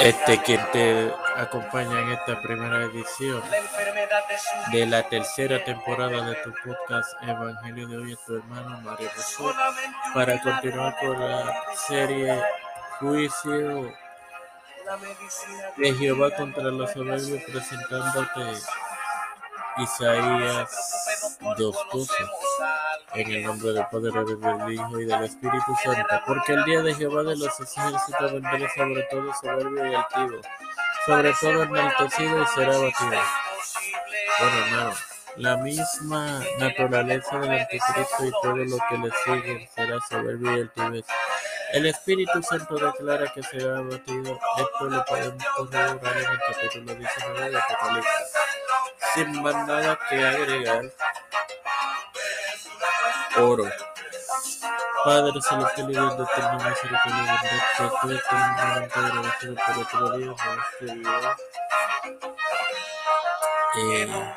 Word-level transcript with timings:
Este 0.00 0.42
quien 0.42 0.60
te 0.70 1.12
acompaña 1.36 2.00
en 2.00 2.12
esta 2.12 2.40
primera 2.42 2.82
edición 2.84 3.42
de 4.72 4.86
la 4.86 5.08
tercera 5.08 5.64
temporada 5.64 6.26
de 6.26 6.34
tu 6.36 6.52
podcast 6.64 7.14
Evangelio 7.22 7.88
de 7.88 7.96
hoy 7.96 8.12
es 8.12 8.24
tu 8.26 8.36
hermano 8.36 8.80
Mario 8.82 9.08
Jesús 9.10 9.54
para 10.12 10.40
continuar 10.40 10.96
con 11.00 11.18
la 11.20 11.64
serie 11.86 12.42
Juicio 13.00 13.92
de 15.76 15.94
Jehová 15.94 16.30
contra 16.36 16.64
los 16.64 16.92
soberbios 16.92 17.42
presentándote 17.50 18.60
Isaías 19.78 21.38
2.12 21.40 22.10
en 23.14 23.30
el 23.30 23.42
nombre 23.44 23.72
del 23.72 23.86
Padre, 23.90 24.10
del 24.10 24.72
Hijo 24.72 25.00
y 25.00 25.04
del 25.06 25.24
Espíritu 25.24 25.74
Santo, 25.82 26.22
porque 26.26 26.52
el 26.52 26.64
día 26.64 26.82
de 26.82 26.94
Jehová 26.94 27.22
de 27.22 27.36
los 27.36 27.60
ejércitos 27.60 28.32
vendrá 28.32 28.74
sobre 28.74 29.02
todo 29.04 29.32
soberbio 29.40 29.86
y 29.86 29.94
altivo, 29.94 30.40
sobre 31.06 31.32
todo 31.40 31.62
enaltecido 31.62 32.42
y 32.42 32.46
será 32.46 32.74
abatido. 32.74 33.22
Bueno, 34.40 34.94
la 35.36 35.56
misma 35.56 36.42
naturaleza 36.58 37.38
del 37.38 37.60
anticristo 37.60 38.24
y 38.24 38.30
todo 38.42 38.56
lo 38.56 38.78
que 38.88 38.98
le 38.98 39.10
sigue 39.24 39.70
será 39.74 39.98
soberbio 40.08 40.56
y 40.56 40.60
altivez. 40.62 41.04
El 41.72 41.86
Espíritu 41.86 42.42
Santo 42.42 42.76
declara 42.76 43.30
que 43.32 43.42
será 43.42 43.78
abatido. 43.78 44.38
Esto 44.58 44.84
lo 44.84 45.04
podemos 45.04 45.44
corroborar 45.56 46.16
en 46.16 46.30
el 46.30 46.38
capítulo 46.46 46.94
19 46.94 47.50
de 47.50 47.58
Apocalipsis. 47.58 48.12
Sin 49.14 49.42
más 49.42 49.66
nada 49.66 49.98
que 50.08 50.24
agregar, 50.24 50.82
oro. 53.40 53.64
Padre 55.04 55.40
celestial 55.40 55.90
y 55.90 55.92
Dios 55.92 56.18
de 56.18 56.24
eterna 56.24 56.68
misericordia 56.68 57.22
y 57.22 57.26
bondad, 57.28 57.60
que 57.78 57.84
tú 57.98 58.10
eternamente 58.12 58.98
agradecido 58.98 59.54
por 59.54 59.78
otro 59.78 60.18
día 60.18 60.26
en 60.26 60.58
este 60.60 60.94
video. 60.94 61.36
Eh, 63.80 64.34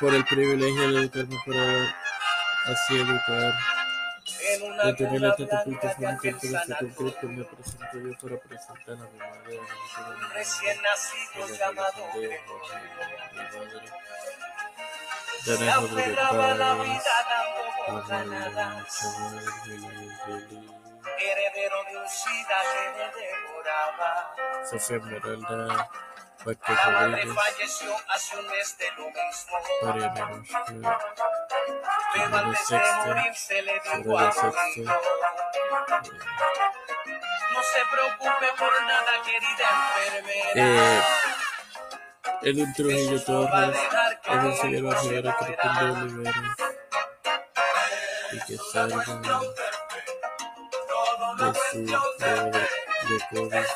por 0.00 0.14
el 0.14 0.24
privilegio 0.24 0.92
de 0.92 1.04
educarme 1.04 1.36
para 1.46 2.72
así 2.72 2.96
educar. 2.96 3.54
De 4.84 4.92
tener 4.94 5.20
blanca 5.20 5.62
cultivación 5.64 6.18
de 6.18 6.20
que 6.20 6.32
por 6.32 6.50
concreto 6.76 7.20
San 7.20 7.36
me 7.36 7.44
presento 7.44 7.94
yo 7.94 8.12
para 8.20 8.36
presentar 8.40 8.94
a 8.94 9.08
mi 9.10 9.18
madre, 9.18 9.58
a 9.58 9.62
mi 9.62 9.78
madre, 10.22 10.40
mi 10.44 11.42
a 11.42 11.46
libertades, 13.46 13.92
heredero 21.18 21.84
de 21.84 21.96
un 21.98 22.08
SIDA 22.08 22.58
que 22.72 22.80
le 22.98 23.06
devoraba. 23.22 24.10
Sofía 24.68 24.96
Esmeralda, 24.96 25.88
Paco 26.44 26.72
La 26.72 26.90
madre 26.90 27.26
falleció 27.26 27.96
hace 28.08 28.36
un 28.36 28.46
mes 28.48 28.76
de 28.78 28.90
lo 28.92 29.06
mismo. 29.06 29.56
Rocha, 29.82 30.28
Pero 32.14 32.36
antes 32.36 32.68
de 32.68 32.78
morir 33.06 33.34
se 33.34 33.62
le 33.62 33.72
dijo 33.74 33.96
eh, 33.96 34.34
No 37.52 37.62
se 37.62 37.80
preocupe 37.92 38.46
por 38.58 38.72
nada, 38.82 39.12
querida 39.24 39.68
enfermera. 40.06 40.98
Eh, 40.98 41.02
Edwin 42.42 42.72
Trujillo 42.74 43.18
Jesús 43.18 43.46
no 44.34 44.54
va 44.80 44.92
a 44.92 45.02
Torres, 45.02 45.22
dejar 45.22 45.32
que 45.38 45.44
el 45.44 45.74
de 45.76 46.02
Olivera, 46.02 46.56
y 48.32 48.38
que 48.40 48.56
salgan 48.72 49.22
de 51.36 51.48
su 51.70 51.78
de, 52.18 52.32
de. 52.50 53.66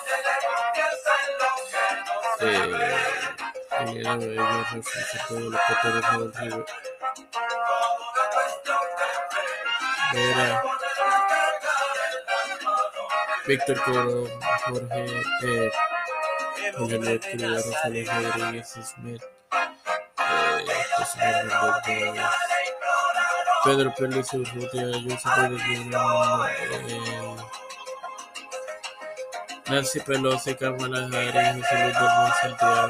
Eh, 2.42 2.67
y 3.87 3.98
era 3.98 4.17
de 4.17 4.27
lo 4.34 4.65
que. 6.33 6.64
Era 10.13 10.63
Víctor 13.47 13.83
Corón, 13.83 14.29
Jorge, 14.64 15.23
eh, 15.45 15.70
Jorge 16.77 16.98
Rodríguez 18.05 18.69
Smith, 18.69 19.23
Pedro 23.65 23.93
Pérez 23.95 24.33
Urrutia, 24.33 24.87
Joseph 25.03 25.37
Rodríguez, 25.37 25.97
eh, 26.89 27.37
Nancy 29.69 30.01
Pelosi, 30.01 30.55
Kamala 30.55 31.07
Harris, 31.07 31.63
José 31.63 31.75
Luis 31.83 31.98
Dormón 31.98 32.33
Santiago, 32.41 32.89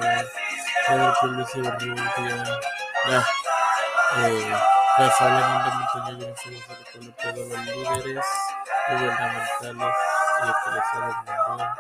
Pedro 0.87 1.15
Pérez 1.21 1.55
Urrutia, 1.57 2.61
ah, 3.07 3.27
eh, 4.19 4.53
Rafael 4.99 5.35
Hernández 5.35 5.75
Montañez, 5.75 6.19
Venezuela, 6.19 6.59
se 6.67 6.75
recuerda 6.75 7.13
todos 7.23 7.49
los 7.49 7.61
líderes 7.67 8.27
gubernamentales 8.89 9.95
y 10.39 10.49
eclesiales 10.51 11.17
mundial. 11.17 11.71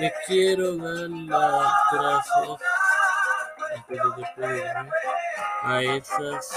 Le 0.00 0.08
quiero 0.26 0.76
dar 0.76 1.10
las 1.10 1.72
gracias 1.92 2.81
a 5.62 5.82
esas 5.82 6.50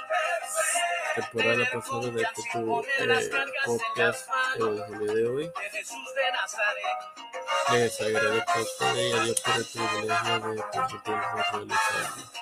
temporada 1.16 1.66
pasada 1.72 2.08
de 2.08 2.28
tu 2.52 2.82
eh, 3.00 3.32
podcast 3.66 4.28
Evangelio 4.56 5.14
de 5.14 5.28
hoy. 5.28 5.46
de 5.46 5.52
Nazaret. 6.32 6.98
Les 7.72 8.02
agradezco 8.02 8.52
a 8.52 8.62
ustedes 8.62 8.98
y 8.98 9.00
a 9.14 9.16
Dios 9.24 9.42
por 9.42 9.56
el 9.56 9.66
privilegio 9.66 10.40
de 10.40 10.64
permitirme 10.72 11.44
realizarlo. 11.52 12.41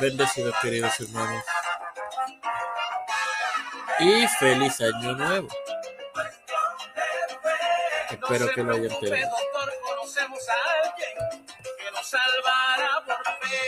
Bendecidos 0.00 0.54
queridos 0.60 0.98
hermanos. 1.00 1.44
Y 4.00 4.26
feliz 4.38 4.80
año 4.80 5.12
nuevo. 5.12 5.48
Espero 8.10 8.48
que 8.54 8.62
lo 8.62 8.74
hayan 8.74 9.00
tenido. 9.00 9.28